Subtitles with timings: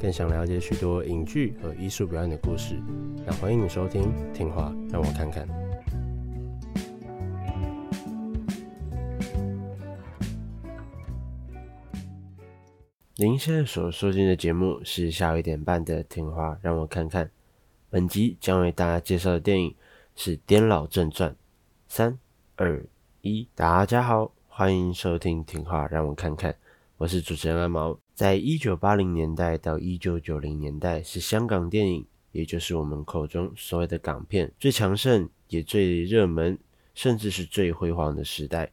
[0.00, 2.80] 更想了解许多影剧和艺术表演的故事，
[3.24, 5.46] 那欢迎你收听《听话让我看看》。
[13.16, 17.24] 您现在所收听的节目是下午一点半的《听话让我看看》。
[17.88, 19.74] 本集将为大家介绍的电影
[20.14, 21.30] 是《颠老正传》。
[21.88, 22.18] 三、
[22.56, 22.84] 二、
[23.22, 26.52] 一，大家好，欢迎收听《听话让我看看》，
[26.98, 27.98] 我是主持人阿毛。
[28.16, 36.58] 在一九八零年代到一九九零年代，是香港电影，也就是我们口中所谓的港片最强盛也最热门，
[36.94, 38.72] 甚至是最辉煌的时代。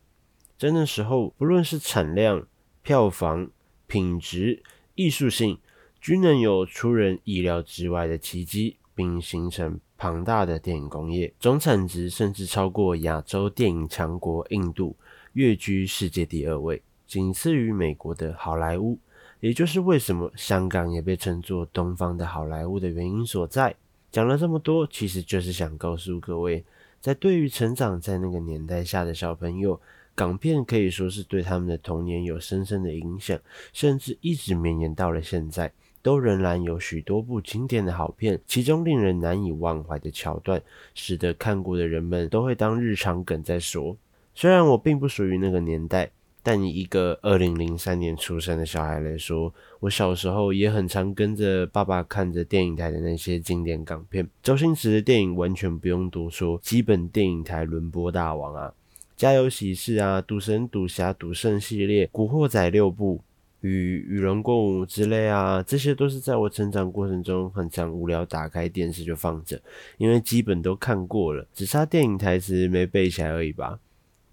[0.58, 2.48] 在那时候，不论是产量、
[2.82, 3.52] 票房、
[3.86, 4.64] 品质、
[4.96, 5.60] 艺术性，
[6.00, 8.78] 均能有出人意料之外的奇迹。
[8.96, 14.96] 并形成庞大的电影工业，总产值甚至超过亚洲电影强国印度，
[15.34, 19.00] 跃居世界第二位，仅次于美国的好莱坞。
[19.44, 23.76] 也就是为什么香港也被称作东方的好莱坞的原因所在。
[24.10, 26.64] 讲了这么多，其实就是想告诉各位，
[27.02, 29.78] 在对于成长在那个年代下的小朋友，
[30.16, 33.38] 港片可以说是对他们的童年有深深的影响，
[33.74, 35.70] 甚至一直绵延到了现在。
[36.02, 40.62] 都仍然有许多部经典的好片，其中令人难以忘怀的桥段，
[40.96, 43.98] 使得看过的人们都会当日常梗在说。
[44.34, 46.10] 虽然我并不属于那个年代，
[46.44, 54.30] 但以一个二零零三年出生的小孩来说，我小时候也很常跟着爸爸看着电影台的那些经典港片。
[54.44, 58.68] 周星驰的电影完全不用多说，基本电影台轮播大王啊，
[59.16, 63.22] 《家有喜事》啊，《赌神》《赌侠》《赌圣》系列，《古惑仔》六部。
[63.62, 69.58] 与与龙共舞之类啊，这些都是在我成长过程中很常无聊打开电视就放着，
[69.98, 73.80] 因为基本都看过了，只差电影台词没背起来而已吧。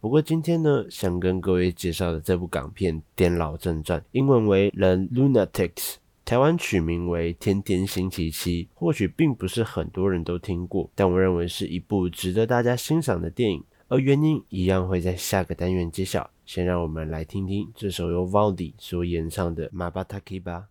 [0.01, 16.31] 不过今天呢，想跟各位介绍的这部港片颠老正传，英文为 The Lunatics，台湾取名为天天星期七，或许并不是很多人都听过，但我认为是一部值得大家欣赏的电影，而原因一样会在下个单元揭晓。
[16.47, 20.69] 先让我们来听听这首由 Valdi 所演唱的 Mabataki 吧。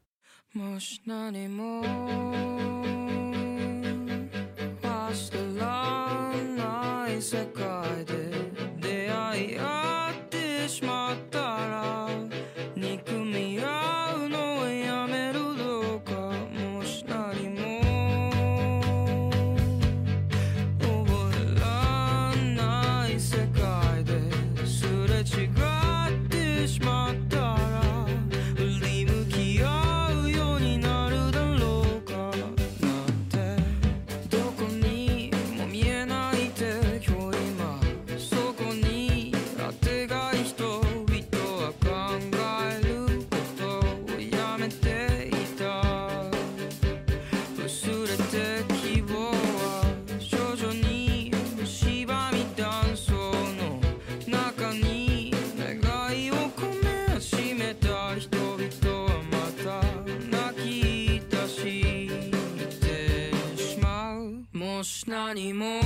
[65.07, 65.79] 何も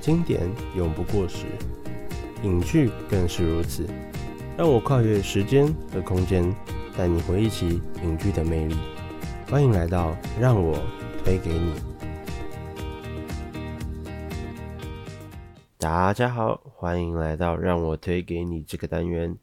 [0.00, 0.40] 经典
[0.76, 1.44] 永不过时，
[2.42, 3.86] 影剧更是如此。
[4.56, 6.52] 让我跨越时间和空间，
[6.96, 8.76] 带你回忆起影剧的魅力。
[9.48, 10.78] 欢迎来到让我
[11.22, 11.89] 推给你。
[15.80, 19.34] 大家好，欢迎来到让我推给你这个单元。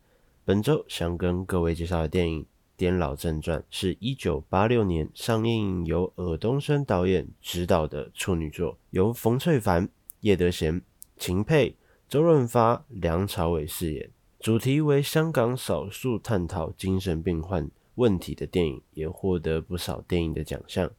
[0.46, 2.44] 本周想跟各位介绍的电影
[2.78, 9.90] 《颠老正传》是一九八六年上映，由尔冬升导演执导的处女作，由冯淬帆。
[10.20, 10.80] 叶德娴、
[11.18, 11.76] 秦沛、
[12.08, 20.92] 周润发、梁朝伟饰演，主题为香港少数探讨精神病患问题的电影，也获得不少电影的奖项。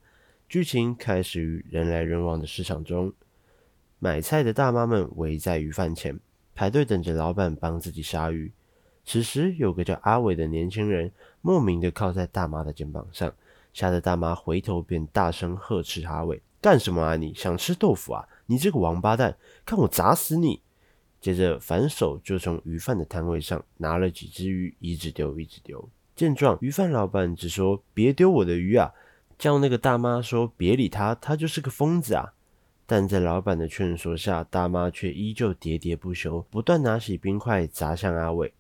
[0.49, 3.13] 剧情开始于人来人往的市场中，
[3.99, 6.19] 买菜的大妈们围在鱼贩前
[6.55, 8.53] 排队等着老板帮自己杀鱼。
[9.05, 11.11] 此时，有个叫阿伟的年轻人
[11.41, 13.33] 莫名的靠在大妈的肩膀上，
[13.73, 17.33] 吓得大妈回头便大声呵斥阿伟：“干什么啊你？
[17.35, 20.61] 想吃豆腐啊？”你这个王八蛋，看我砸死你！
[21.21, 25.89] 接着反手就从鱼贩的摊位上拿了几只鱼，一直丢，一直丢。
[26.15, 28.93] 见状，鱼贩老板只说：“别丢我的鱼啊！”
[29.39, 32.35] 叫那个大妈说：“别理他，他就是个疯子啊！”
[32.91, 38.51] 但在老板的劝说下，大妈却依旧喋喋不休，不断拿起冰块砸向阿伟。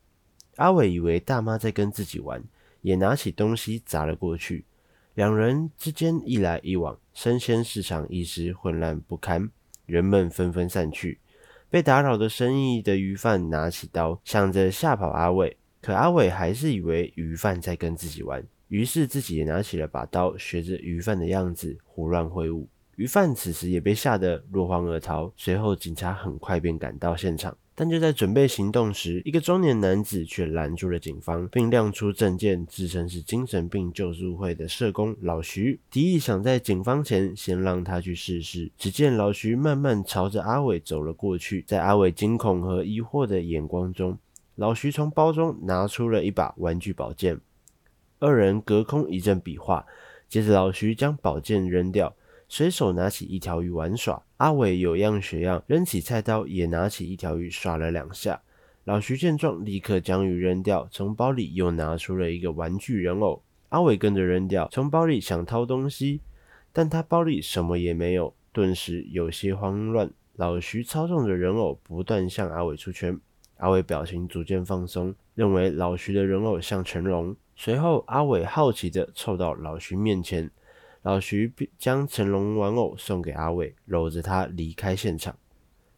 [0.56, 2.44] 阿伟以为大妈在跟自己玩，
[2.82, 4.66] 也拿起东西砸了过去。
[5.14, 9.48] 两人之间一来一往，生鲜市场一时混乱不堪。
[9.86, 11.18] 人们纷纷散去，
[11.70, 22.68] 被打扰的生意的鱼贩拿起刀，想着吓跑阿伟，可阿伟还是以为鱼贩在跟自己玩，于是自己也拿起了把刀，学着鱼贩的样子胡乱挥舞。
[22.98, 27.56] 鱼贩此时也被吓得落荒而逃，随后警察很快便赶到现场。
[27.76, 38.68] 但就在准备行动时，一个中年男子却拦住了警方，并亮出证件，自称是精神病救助会的社工老徐，提议想在警方前先让他去试试。
[38.76, 44.18] 只见老徐慢慢朝着阿伟走了过去，在阿伟惊恐和疑惑的眼光中，
[44.56, 47.40] 老徐从包中拿出了一把玩具宝剑，
[48.18, 49.86] 二人隔空一阵比划，
[50.28, 52.12] 接着老徐将宝剑扔掉。
[52.50, 58.40] 随手拿起一条鱼玩耍，阿伟有样学样，扔起菜刀也拿起一条鱼耍了两下。
[58.84, 63.42] 老徐见状，立刻将鱼扔掉，从包里又拿出了一个玩具人偶。
[63.68, 66.22] 阿伟跟着扔掉，从包里想掏东西，
[66.72, 70.10] 但他包里什么也没有，顿时有些慌乱。
[70.36, 73.20] 老徐操纵着人偶不断向阿伟出圈，
[73.58, 77.36] 阿伟表情逐渐放松，认为老徐的人偶像成龙。
[77.56, 80.50] 随后，阿伟好奇地凑到老徐面前。
[81.08, 85.34] 老徐将成龙玩偶送给阿伟，搂着他离开现场。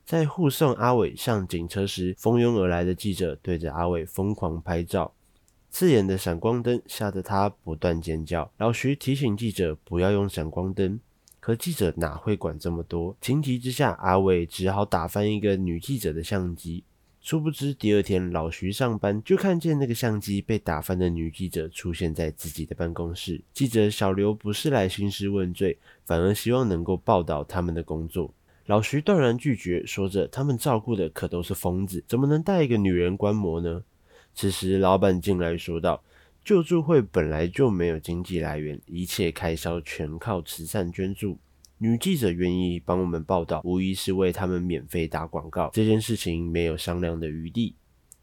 [0.05, 5.12] 在护送阿伟上警车时，蜂拥而来的记者对着阿伟疯狂拍照，
[5.69, 8.52] 刺眼的闪光灯吓得他不断尖叫。
[8.59, 11.00] 老徐提醒记者不要用闪光灯，
[11.40, 13.17] 可记者哪会管这么多？
[13.21, 16.85] 情急之下，阿伟只好打翻一个女记者的相机。
[17.23, 23.39] 殊不知，第二天老徐上班就看见那个相机被打翻的女记者出现在自己的办公室。
[23.53, 28.33] 记者小刘不是来兴师问罪，反而希望能够报道他们的工作。
[28.65, 33.83] 老徐断然拒绝，说着他们照顾的可都是疯子，怎么能带一个女人观摩呢？
[34.35, 36.03] 此时，老板进来说道
[36.43, 41.39] ：“救助会本来就没有经济来源，一切开销全靠慈善捐助。”
[41.83, 45.71] 女记者愿意帮我们报道，无疑是为他们免费打广告。
[45.73, 47.75] 这件事情没有商量的余地。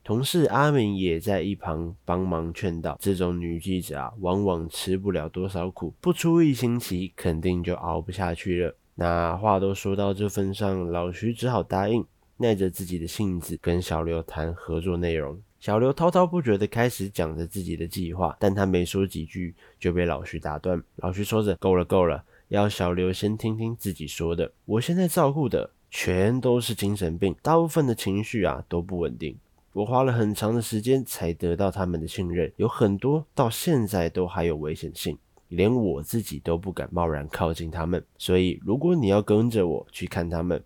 [0.04, 8.76] 同事阿明也在一旁帮忙劝导：这种女记者啊，往往吃不了多少苦，不出一星期，肯定就熬不下去了。
[8.94, 12.06] 那话都说到这份上，老徐只好答应，
[12.38, 15.42] 耐着自己的性子跟小刘谈合作内容。
[15.60, 20.80] 小刘滔滔不绝地开始讲着自己的计划，但他没说几句就被老徐打断。
[20.98, 24.52] 老徐说着：“够了，够了。”要小刘先听听自己说的。
[24.66, 29.38] 我现在照顾的全都是精神病，大部分的情绪啊都不稳定。
[29.74, 35.18] 我花了很长的时间才得到他们的信任，有很多到现在都还有危险性，
[35.50, 38.04] 连我自己都不敢贸然靠近他们。
[38.18, 40.64] 所以，如果你要跟着我去看他们，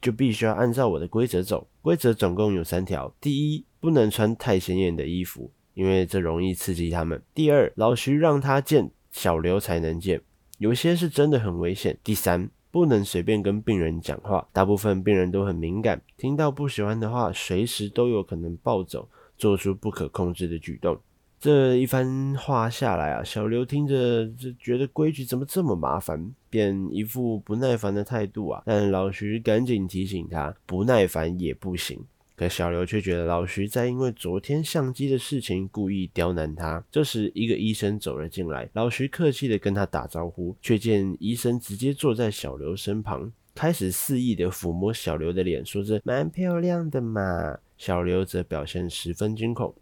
[0.00, 1.66] 就必须要按照我的规则走。
[1.82, 10.22] 规则总共有三条：第一，不能穿太显眼的衣服，因为这容易刺激他们；第二，老徐让他见，小刘才能见。
[10.64, 11.94] 有些是真的很危险。
[12.02, 19.06] 第三，不能随便跟病人讲话，大部分病人都很敏感，听到不喜欢的话，随时都有可能暴走，
[19.36, 20.98] 做出不可控制的举动。
[21.38, 28.62] 这一番话下来啊，小刘听着就觉得规矩怎么这么麻烦，便一副不耐烦的态度啊。
[28.64, 32.02] 但老徐赶紧提醒他，不耐烦也不行。
[32.36, 36.84] 可小刘却觉得老徐在因为昨天相机的事情故意刁难他。
[36.90, 47.58] 这时，一个医生走了进来，老徐客气的跟他打招呼，却见医生直接坐在小刘身旁，开始肆意的抚摸小刘的脸，说着“蛮漂亮的嘛”。
[47.78, 49.72] 小刘则表现十分惊恐。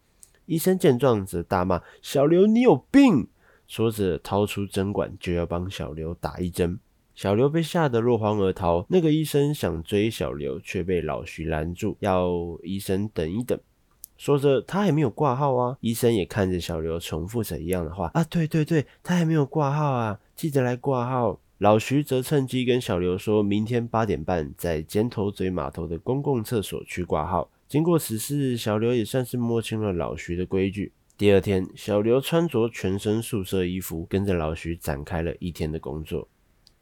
[0.45, 3.29] 医生见状，则大骂：“小刘，你有病！”
[3.67, 6.79] 说着，掏出针管就要帮小刘打一针。
[7.23, 8.85] 小刘被吓得落荒而逃。
[8.89, 12.33] 那个医生想追小刘，却被老徐拦住，要
[12.65, 13.57] 医生等一等。
[14.19, 15.79] 说着，他还没有挂号啊！
[15.83, 30.91] 医生也看着小刘，重复着一样的话：“啊，对对对，他还没有挂号啊，记得来挂号。”老徐则趁机跟小刘说：“明天八点半，在尖头咀码头的公共厕所去挂号。”经过此事，小刘也算是摸清了老徐的规矩。
[31.17, 36.27] 第二天，小刘穿着全身宿舍衣服，跟着老徐展开了一天的工作。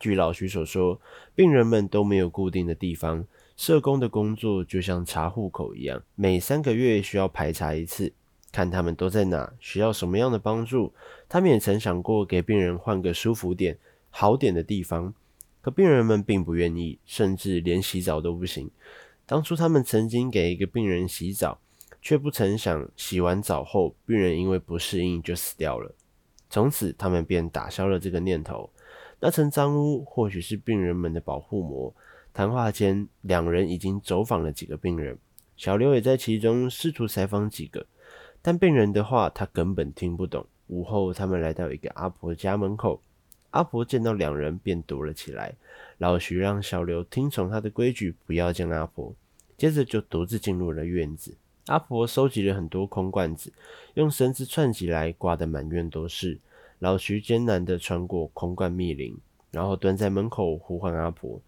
[0.00, 0.98] 据老徐所说，
[1.34, 8.10] 病人们都没有固定的地方，社工的工作就像查户口一样，每三个月需要排查一次，
[8.50, 10.94] 看他们都在哪，需要什么样的帮助。
[11.28, 13.76] 他们也曾想过给病人换个舒服点、
[14.08, 15.12] 好点的地方，
[15.60, 18.70] 可病人们并不愿意，甚至连洗澡都不行。
[19.26, 21.60] 当初他们曾经给一个病人洗澡，
[22.00, 25.94] 却不曾想洗完澡后，病人因为不适应就死掉了。
[26.48, 28.70] 从此，他们便打消了这个念头。
[29.20, 31.94] 那层脏污或许是病人们的保护膜。
[32.32, 35.18] 谈话间，两人已经走访了几个病人，
[35.56, 37.84] 小刘也在其中试图采访几个，
[38.40, 40.46] 但病人的话他根本听不懂。
[40.68, 43.02] 午后，他们来到一个阿婆家门口，
[43.50, 45.54] 阿婆见到两人便躲了起来。
[45.98, 49.12] 老徐让小刘听从他的规矩，不要见阿婆。
[49.58, 51.34] 接着就独自进入了院子。
[51.66, 53.52] 阿婆收集了很多空罐子，
[53.94, 56.38] 用绳子串起来，挂得满院都是。
[56.80, 59.16] 老徐艰难地穿过空罐密林，
[59.50, 61.40] 然后蹲在门口呼唤阿婆。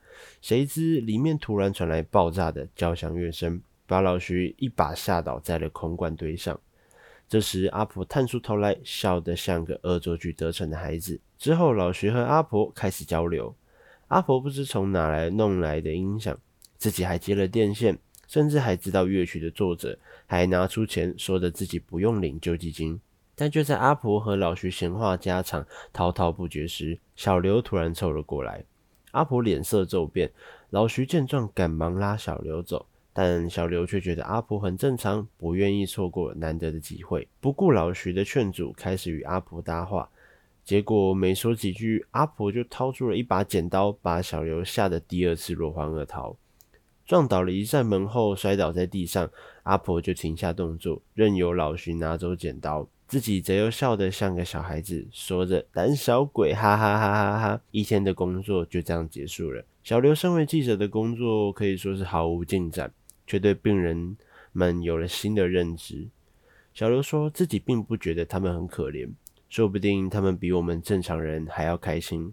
[0.42, 6.60] 谁知里面突然传来爆炸的交响乐声，把老徐一把吓倒在了空罐堆上。
[7.28, 11.18] 这时阿婆探出头来，笑得像个恶作剧得逞的孩子。
[11.38, 13.54] 之后老徐和阿婆开始交流。
[14.08, 16.38] 阿婆不知从哪来弄来的音响，
[16.76, 17.98] 自己还接了电线，
[18.28, 23.00] 甚至还知道乐曲的作者，还拿出钱说着自己不用领救济金。
[23.42, 28.62] 但就在阿婆和老徐闲话家常、滔滔不绝时，小刘突然凑了过来。
[29.10, 30.30] 阿婆脸色骤变，
[30.70, 40.08] 老徐见状赶忙拉小刘走，但小刘却觉得阿婆很正常，不愿意错过难得的机会，不顾老徐的劝阻，开始与阿婆搭话。
[40.62, 46.36] 结果没说几句，阿婆就掏出了一把剪刀，把小刘吓得第二次落荒而逃。
[47.04, 49.28] 撞倒了一扇门后，摔倒在地上，
[49.64, 57.60] 阿婆就停下动作，任由老徐拿走剪刀，自己则又笑得像个小孩子，说着“胆小鬼”，哈哈哈哈哈！
[57.70, 59.62] 一天的工作就这样结束了。
[59.84, 62.90] 小刘身为记者的工作可以说是毫无进展，
[63.26, 64.16] 却对病人
[64.52, 66.08] 们有了新的认知。
[66.72, 69.10] 小刘说自己并不觉得他们很可怜。
[69.50, 72.32] 说不定他们比我们正常人还要开心，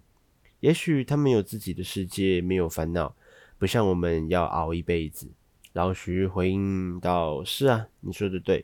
[0.62, 3.14] 也许他们有自己的世界，没有烦恼，
[3.58, 5.28] 不像我们要熬一辈子。
[5.74, 8.64] 老徐回应道：“是啊，你说的对。”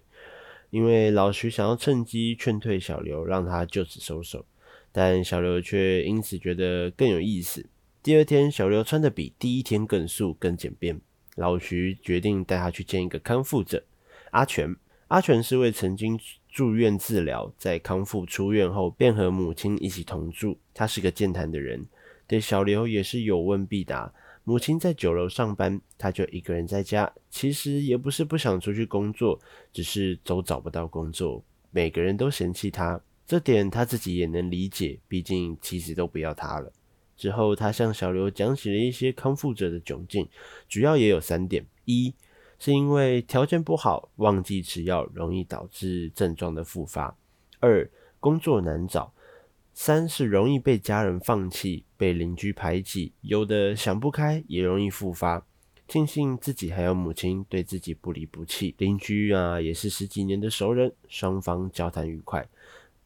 [0.76, 4.46] 因为老徐想要趁机劝退小刘，让他就此收手，
[4.92, 7.66] 但小刘却因此觉得更有意思。
[8.04, 11.00] 第二天，小刘穿得比第一天更素、更简便。
[11.38, 13.86] 老徐决定带他去见一个康复者，
[14.32, 14.76] 阿全。
[15.08, 20.58] 阿全是位曾经住院治疗，在康复出院后便和母亲一起同住。
[20.74, 21.86] 他是个健谈的人，
[22.28, 24.12] 对小刘也是有问必答。
[24.48, 27.12] 母亲在酒楼上班，他就一个人在家。
[27.32, 29.40] 其实也不是不想出去工作，
[29.74, 31.44] 只是都找不到工作。
[31.72, 36.72] 每个人都嫌弃他，这点他自己也能理解，毕竟妻子都不要他了。
[37.18, 40.30] 之后，他向小刘讲起了一些康复者的窘境，
[40.70, 42.14] 主要也有三点：一。
[42.60, 47.18] 是因为条件不好，忘记吃药，容易导致症状的复发。
[47.60, 49.12] 二，工作难找。
[49.78, 55.46] 三是容易被家人放弃，被邻居排挤，有的想不开也容易复发。
[55.86, 62.48] 庆幸自己还有母亲对自己不离不弃，邻居啊也是十几年的熟人，双方交谈愉快。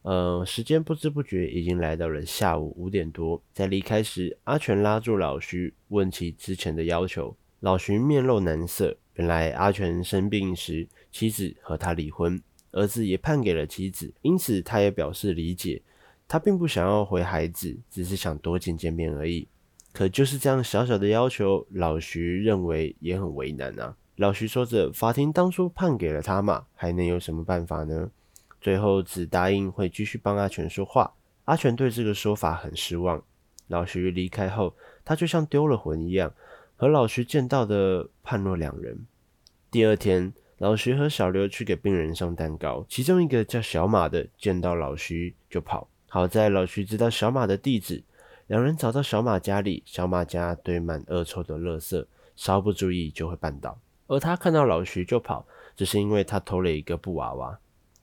[0.02, 7.36] 呃，时间不知不觉已经来到了下午五点多，在离开时，阿全拉住老徐，问起之前的要求。
[7.58, 8.96] 老徐面露难色。
[9.14, 15.82] 原来阿全生病时，妻子和他离婚，儿子也判给了妻子，因此他也表示理解。
[16.30, 19.48] 他并不想要回孩子，只是想多见见面而已。
[19.92, 23.96] 可就是这样小小的要求，老徐认为也很为难啊。
[24.14, 28.12] 老徐说着：“法庭当初判给了他嘛，还能有什么办法呢？”
[28.62, 31.14] 最后只答应会继续帮阿全说话。
[31.46, 33.20] 阿全对这个说法很失望。
[33.66, 36.32] 老徐离开后，他就像丢了魂一样，
[36.76, 39.04] 和老徐见到的判若两人。
[39.68, 45.88] 第二天，老徐和小刘去给病人送蛋糕，其中一个叫小马的见到老徐就跑。
[46.12, 48.02] 好在老徐知道小马的地址，
[48.48, 53.78] 两人找到小马家里，小马家堆满恶臭的垃圾，稍不注意就会绊倒。
[54.08, 57.60] 而他看到老徐就跑，只是因为他偷了一个布娃娃。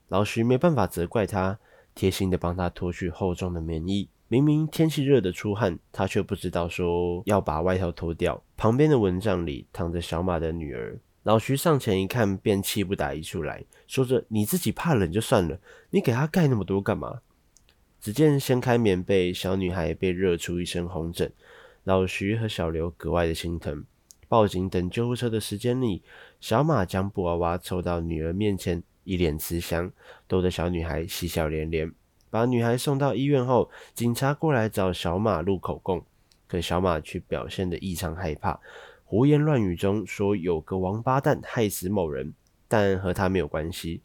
[0.08, 1.60] 老徐没办法责怪他，
[1.94, 4.08] 贴心的帮他脱去厚重的棉衣。
[4.30, 8.42] 明明天气热得出汗，他却不知道说要把外套脱掉。
[8.56, 10.98] 旁边的蚊帐里躺着小马的女儿。
[11.24, 17.20] 老徐上前一看，便气不打一处来，说着：“你自己怕冷就算了，你给他盖那么多干嘛？”
[18.08, 21.30] 只见掀开棉被，小女孩被热出一身红疹。
[21.84, 23.84] 老徐和小刘格外的心疼。
[24.30, 26.02] 报警等救护车的时间里，
[26.40, 29.92] 小马将布娃娃凑到女儿面前，一脸慈祥，
[30.26, 31.92] 逗得小女孩喜笑连连。
[32.30, 36.02] 把女孩送到医院后，警察过来找小马录口供，
[36.48, 38.58] 可小马却表现得异常害怕，
[39.04, 42.34] 胡言乱语中说有个王八蛋害死某人，
[42.70, 44.00] 但和他没有关系。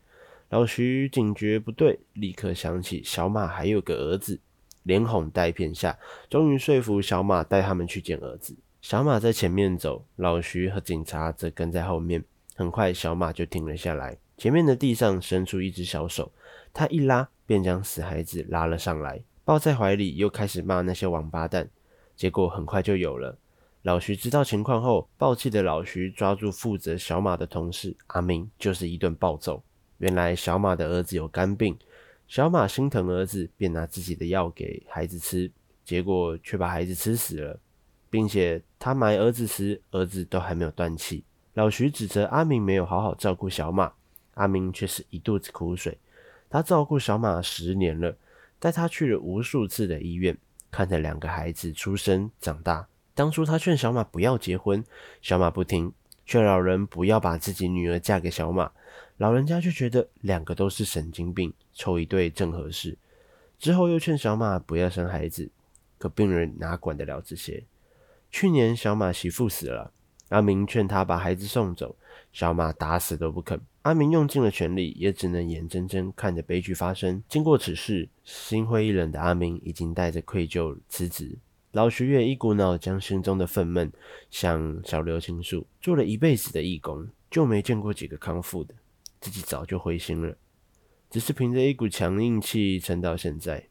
[0.53, 4.39] 老徐警觉不对，立刻想起小马还有个儿子，
[4.83, 8.55] 连哄带骗下，终于说服小马带他们去见儿子。
[8.83, 12.23] 小马在前面走，老徐和警察则跟在后面。
[12.55, 16.31] 很快，小马就停了下来，前面的地上伸出一只小手，
[16.75, 21.71] 他一拉，便将死孩子拉了上来，抱在怀里，又开始骂那些王八蛋。
[22.15, 23.39] 结果很快就有了。
[23.81, 29.63] 老徐知道情况后，爆气的老徐抓住负责小马的同事阿明，就是一顿暴揍。
[30.03, 31.79] 原来小马的儿子有肝病，
[32.27, 35.49] 小马心疼儿子，便拿自己的药给孩子吃，
[35.85, 37.61] 结果却把孩子吃死了，
[38.11, 41.23] 并且他埋儿子时，儿子都还没有断气。
[41.55, 43.93] 老徐指责阿明没有好好照顾小马，
[44.35, 45.97] 阿明却是一肚子苦水。
[46.51, 48.17] 他照顾小马十年了，
[48.59, 50.37] 带他去了无数次的医院，
[50.73, 52.89] 看着两个孩子出生长大。
[53.15, 54.85] 当初他劝小马不要结婚，
[55.21, 55.93] 小马不听，
[56.27, 58.73] 劝老人不要把自己女儿嫁给小马。
[59.19, 62.99] 老人家就觉得两个都是神经病，凑一对正合适。
[63.59, 65.49] 之后又劝小马不要生孩子，
[65.99, 67.63] 可病人哪管得了这些？
[68.31, 69.93] 去年小马媳妇死了，
[70.31, 71.95] 阿明劝他把孩子送走，
[72.33, 73.61] 小马打死都不肯。
[73.83, 77.23] 阿明用尽了全力，也只能眼睁睁看着悲剧发生。
[77.29, 81.37] 经过此事，心灰意冷的阿明已经带着愧疚辞职。
[81.73, 83.91] 老徐也一股脑将心中的愤懑
[84.31, 88.75] 向小刘倾诉，做了一辈子的义工，就没见过几个康复的。
[89.23, 90.37] 自己早就灰心了，
[91.09, 93.69] 只是凭着一股强硬气撑到现在。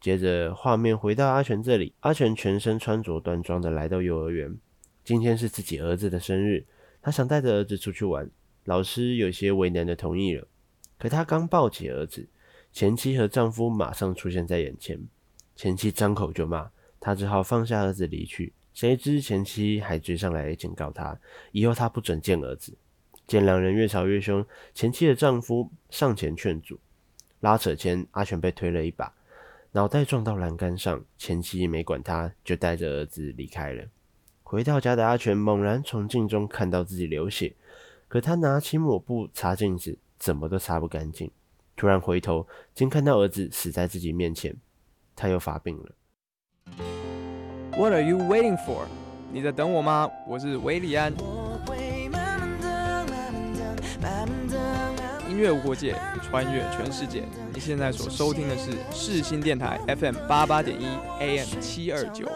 [0.00, 4.56] 接着画面回到阿全这里，阿全全身穿着端庄的来到幼儿园。
[5.02, 6.64] 今天是自己儿子的生日，
[7.02, 8.30] 他想带着儿子出去玩。
[8.66, 10.46] 老师有些为难的同意了。
[10.96, 12.28] 可他刚抱起儿子，
[12.72, 15.00] 前妻和丈夫马上出现在眼前。
[15.56, 18.52] 前妻张口就骂，他只好放下儿子离去。
[18.72, 21.18] 谁知前妻还追上来警告他，
[21.50, 22.76] 以后他不准见儿子。
[23.26, 26.78] 见两人越吵越凶，前妻的丈夫上前劝阻，
[27.40, 29.12] 拉扯间，阿全被推了一把，
[29.72, 31.04] 脑袋撞到栏杆上。
[31.16, 33.84] 前妻没管他，就带着儿子离开了。
[34.42, 37.54] 回到家的阿全猛然从镜中看到自己流血，
[38.08, 41.30] 可他拿起抹布擦镜子，怎么都擦不干净。
[41.76, 44.54] 突然回头，竟看到儿子死在自己面前，
[45.16, 45.92] 他又发病了。
[47.76, 48.86] What are you waiting for？
[49.32, 50.08] 你在等我吗？
[50.28, 51.12] 我是韦礼安。
[55.34, 57.24] 音乐无国界，穿越全世界。
[57.52, 60.86] 你现在所收听的是世新电台 FM 八八点一
[61.18, 62.30] AM 七二九。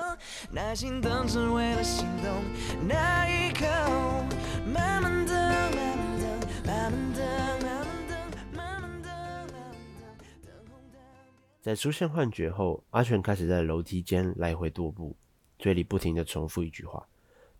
[11.62, 15.16] 在出现幻觉后，阿全开始在楼梯间来回踱步，
[15.56, 17.06] 嘴里不停的重复一句话：“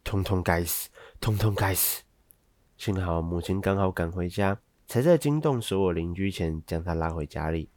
[0.02, 0.88] 通通该死，
[1.20, 2.02] 通通该死。”
[2.76, 4.58] 幸好母亲刚好赶回家。
[4.88, 7.68] 才在惊动所有邻居前将他拉回家里。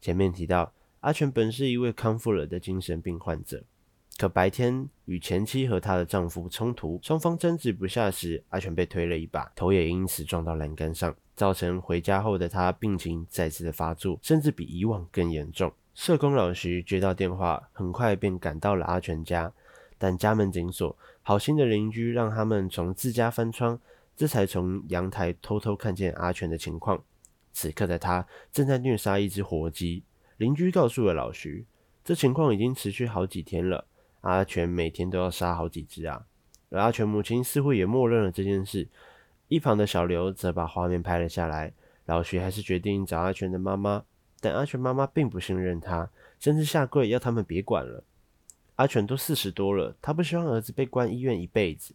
[0.00, 3.62] 前面提到，阿全本是一位康复了的精神病患者，
[4.16, 15.70] 可白天与前妻和她的丈夫冲突，双方争执不下时，阿全被推了一把，头也因此撞到栏杆上，造成回家后的他病情再次的发作，甚至比以往更严重。
[15.94, 19.52] 社工老徐接到电话，很快便赶到了阿全家，
[19.98, 23.78] 但家门紧锁，好心的邻居让他们从自家翻窗。
[24.16, 27.02] 这才从阳台偷偷看见阿全的情况。
[27.52, 30.02] 此刻的他正在虐杀一只活鸡。
[30.36, 31.64] 邻居告诉了老徐，
[32.04, 33.86] 这情况已经持续好几天了。
[34.22, 36.26] 阿全每天都要杀好几只啊。
[36.70, 38.88] 而阿全母亲似乎也默认了这件事。
[39.48, 41.72] 一旁的小刘则把画面拍了下来。
[42.06, 44.04] 老徐还是决定找阿全的妈妈，
[44.40, 48.02] 但阿全妈妈并不信任他，甚至下跪要他们别管了。
[48.76, 51.94] 阿全都四十多了，他不希望儿子被关医院一辈子。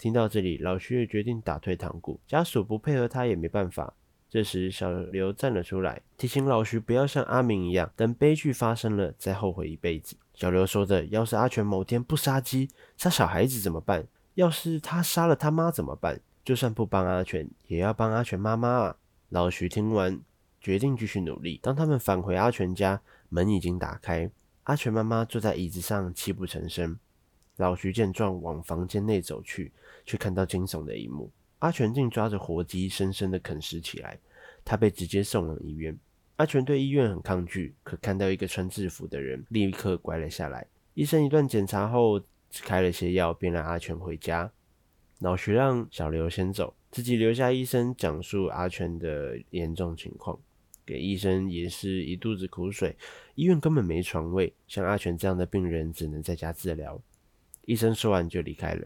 [0.00, 3.92] 听到这里，老徐也决定打退堂鼓，家属不配合他也没办法。
[4.30, 10.16] 这时，小刘站了出来，提醒老徐不要像阿明一样，等悲剧发生了再后悔一辈子。
[10.32, 14.06] 小刘说着：“要是阿全某天不杀鸡，杀小孩子怎么办？
[14.36, 16.18] 要是他杀了他妈怎么办？
[16.42, 18.96] 就算不帮阿全，也要帮阿全妈妈啊！”
[19.28, 20.18] 老徐听完，
[20.62, 21.60] 决定继续努力。
[21.62, 24.30] 当他们返回阿全家，门已经打开，
[24.62, 26.98] 阿全妈妈坐在椅子上泣不成声。
[27.56, 29.70] 老徐见状，往房间内走去，
[30.10, 31.30] 却看到惊悚的一幕。
[31.60, 34.18] 阿全竟抓着活鸡，深深的啃食起来。
[34.64, 35.96] 他被直接送往医院。
[36.34, 40.66] 阿全对医院很抗拒，可看到一个穿制服的人，立刻乖了下来。
[40.94, 42.18] 医生一段检查后，
[42.50, 44.50] 只开了些药，便让阿全回家。
[45.20, 50.36] 老徐让小刘先走，自己留下医生讲述阿全的严重情况。
[50.84, 52.96] 给医生也是一肚子苦水，
[53.36, 57.00] 医院根本没床位，像阿全这样的病人只能在家治疗。
[57.66, 58.84] 医生说完就离开了。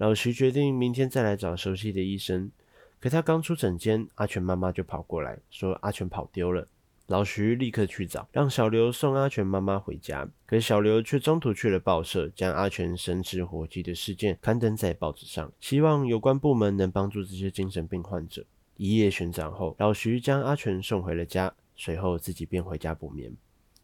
[0.00, 2.50] 老徐决定明天再来找熟悉的医生，
[2.98, 6.66] 可他刚出诊间，阿全妈妈就跑过来，说阿全跑丢了。
[7.08, 10.26] 老徐立刻去找，让小刘送阿全妈妈回家。
[10.46, 18.42] 可小刘却中途去了报社，将阿全神志活鸡的事件刊登在报纸上，希望有关部门能帮助这些精神病患者。
[18.78, 23.30] 一夜寻找后，老徐将阿全送回了家，随后自己便回家补眠。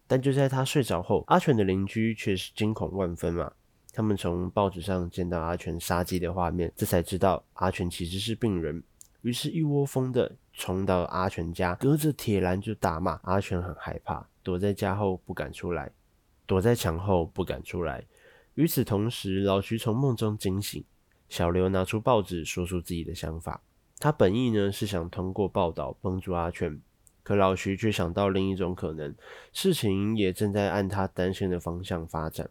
[0.07, 3.53] 但就在他睡着后，阿全的邻居却是惊恐万分啊。
[3.97, 8.83] 他们从报纸上见到阿全杀鸡的画面，这才知道阿全其实是病人。
[9.23, 13.19] 于是，一窝蜂的冲到阿全家，隔着铁栏就大骂。
[13.23, 15.91] 阿全很害怕，躲在家后不敢出来，
[16.45, 18.05] 躲在墙后不敢出来。
[18.53, 20.85] 与此同时，老徐从梦中惊醒，
[21.31, 23.63] 小刘拿出报纸，说出自己的想法。
[23.99, 26.79] 他本意呢是想通过报道帮助阿全，
[27.23, 29.15] 可老徐却想到另一种可能，
[29.55, 32.51] 事情也正在按他担心的方向发展。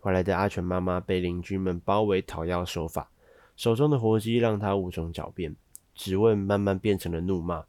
[0.00, 3.10] 回来的阿全妈妈被邻居们包围讨要说法，
[3.56, 5.56] 手中的活鸡让她无从狡辩，
[5.94, 7.64] 质问慢慢变成了怒骂。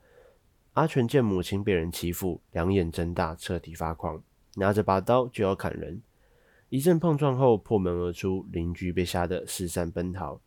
[0.74, 4.22] 阿全见母亲被人欺负，两眼睁大，彻底发狂，
[4.56, 6.02] 拿着把刀就要砍人。
[6.70, 10.40] 一阵碰撞后破门而出，邻居被吓得四散奔逃。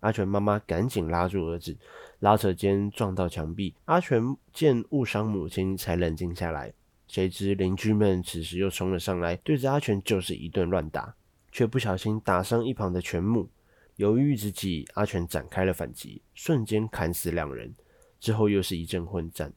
[0.00, 1.76] 阿全妈妈赶紧拉住儿子，
[2.20, 3.74] 拉扯间撞到墙壁。
[3.86, 6.72] 阿全见误伤母亲，才冷静下来。
[7.08, 11.14] 谁知邻居们此时又冲了上来，对着阿全就是一顿乱打。
[11.52, 13.48] 却不小心打伤一旁的全木，
[13.96, 17.74] 犹豫之际，阿全展开了反击，瞬间砍死两人。
[18.18, 19.52] 之后又是一阵混战，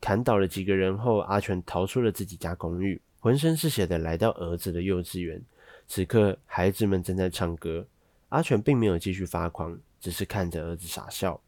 [0.00, 5.42] 砍倒了几个人后，阿全逃出了自己家公寓，浑身是血的来到儿子的幼稚园。
[5.86, 7.86] 此刻，孩子们正在唱歌，
[8.30, 11.40] 阿全并没有继续发狂，只是看着儿子傻笑，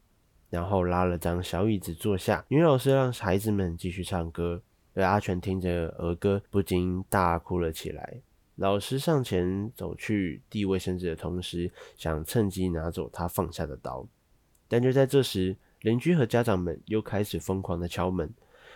[0.49, 2.45] 然后拉了张小椅子坐下。
[2.47, 4.61] 女老师让孩子们继续唱歌，
[4.93, 8.21] 而阿全听着儿歌，不禁大哭了起来。
[8.59, 14.05] 老师上前走去递卫生纸的同时，想趁机拿走他放下的刀，
[14.67, 18.29] 但就在这时，邻居和家长们又开始疯狂的敲门。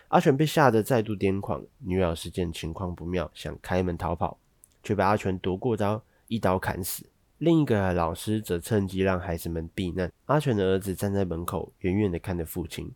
[0.07, 1.61] 阿全被吓得再度癫狂。
[1.79, 4.39] 女老师见情况不妙，想开门逃跑，
[4.81, 7.05] 却被阿全夺过刀，一刀砍死。
[7.39, 10.09] 另一个老师则趁机让孩子们避难。
[10.27, 12.89] 阿全的儿子站在门口，远远的看着父亲。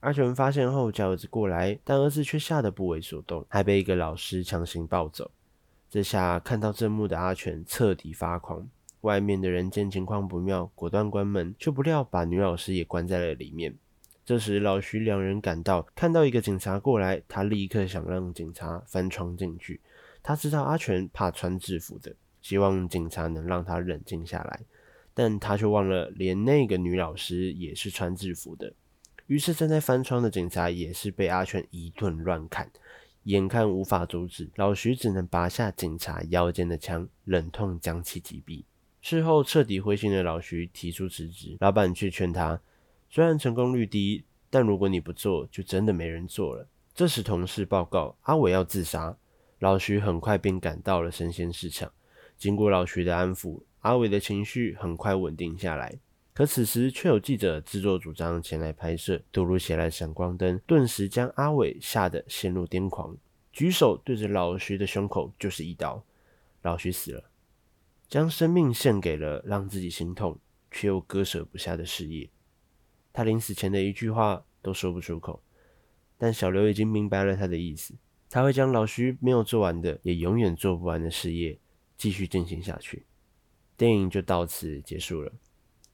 [0.00, 5.30] 阿全发现后叫儿子过来，但儿子却吓得不为所动，还被一个老师强行抱走。
[5.90, 8.68] 这下看到这幕的阿全彻底发狂，
[9.00, 13.76] 外面的人见情况不妙，果断关门，却不料把女老师也关在了里面。
[14.24, 19.80] 这时老徐两人赶到，看到一个警察过来，他立刻想让警察翻窗进去。
[20.22, 24.60] 他知道阿全怕穿制服的，希望警察能让他冷静下来，
[25.12, 28.72] 但他却忘了连那个女老师也是穿制服的。
[29.26, 32.70] 于是正在翻窗的警察也是被阿全一顿乱砍。
[33.24, 38.64] 眼看无法阻止，老徐只能拔下警察腰间的枪，忍痛将其击毙。
[39.02, 42.60] 事后彻底灰心的老徐提出辞职，老板却劝他：
[43.10, 46.66] 虽然成功率低，但如果你不做，就真的没人做了。
[46.94, 49.16] 这时同事报告阿伟要自杀，
[49.58, 51.92] 老徐很快便赶到了生鲜市场。
[52.36, 55.98] 经过老徐的安抚，阿伟的情绪很快稳定下来。
[56.32, 63.16] 可此时却有记者自作主张前来拍摄，突如其来闪光灯顿时将阿伟吓得陷入癫狂，
[63.52, 66.02] 举手对着老徐的胸口就是一刀，
[66.62, 67.30] 老徐死了，
[68.08, 70.38] 将生命献给了让自己心痛
[70.70, 72.30] 却又割舍不下的事业。
[73.12, 75.42] 他临死前的一句话都说不出口，
[76.16, 77.92] 但小刘已经明白了他的意思，
[78.30, 81.58] 他会将老徐没有做完的，也永远做不完的事业
[81.96, 83.04] 继续进行下去。
[83.76, 85.32] 电影就到此结束了。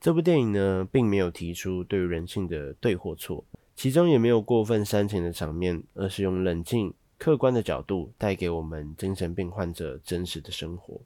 [0.00, 11.00] 这部电影呢，并没有提出对于人性的对或错，其中也没有过分煽情的场面，而是用冷静、客观的角度带给我们精神病患者真实的生活。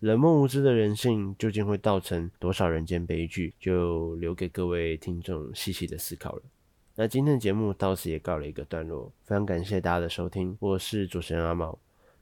[0.00, 6.42] 冷漠无知的人性究竟会造成多少人间悲剧，就留给各位听众细细的思考了。
[6.94, 11.78] 那今天的节目到此也告了一个段落，非常感谢大家的收听，我是主持人阿毛。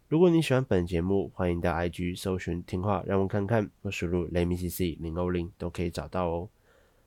[0.09, 6.49] 如果你喜欢本节目，欢迎到 IG 搜寻听话让我看看，或输入 LetMeCC 零欧零都可以找到哦。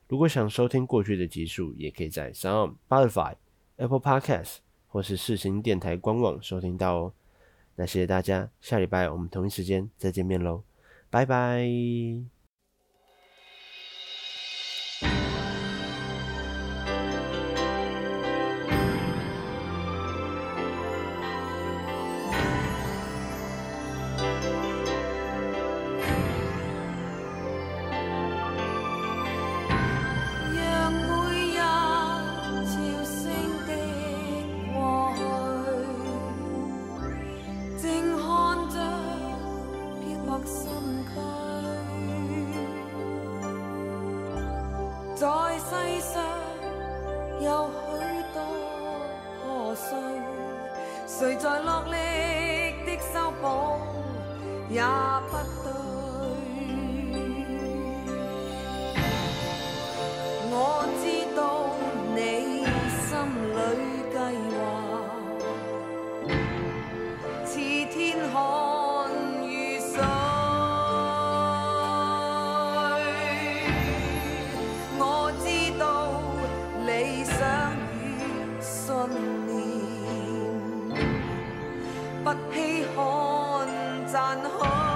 [0.06, 3.36] 如果想收听过去的集数，也可以在 Sound、b u t t e r f l y、
[3.76, 4.56] Apple Podcast
[4.88, 7.12] 或是世新电台官网收听到哦。
[7.76, 10.62] 那谢谢大家，下礼拜我们同一时间再见面喽，
[11.08, 12.39] 拜拜。
[82.22, 84.89] 不稀罕赞许，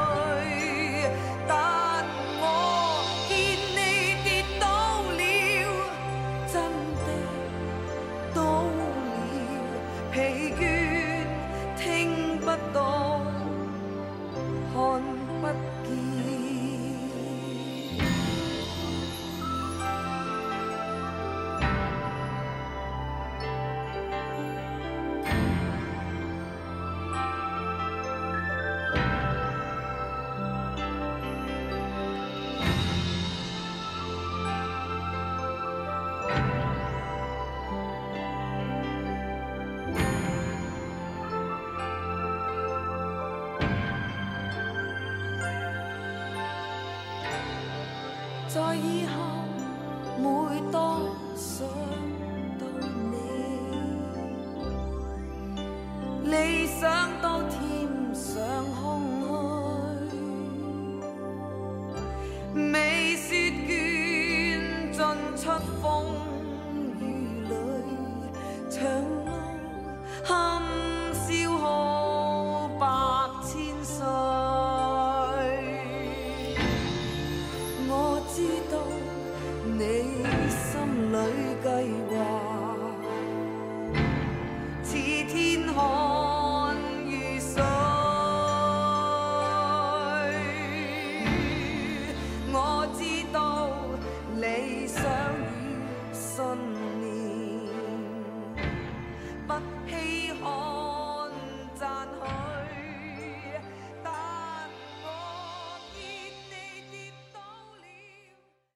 [56.24, 57.10] 理想